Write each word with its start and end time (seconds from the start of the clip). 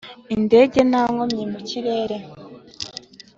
indege 0.35 0.79
nta 0.89 1.01
nkomyi 1.11 1.43
mu 1.51 1.59
kirere 1.67 2.17